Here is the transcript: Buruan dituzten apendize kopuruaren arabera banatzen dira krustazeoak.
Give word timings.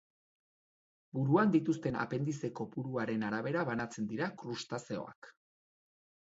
Buruan 1.17 1.51
dituzten 1.55 1.97
apendize 2.03 2.49
kopuruaren 2.61 3.27
arabera 3.29 3.67
banatzen 3.69 4.09
dira 4.15 4.31
krustazeoak. 4.43 5.31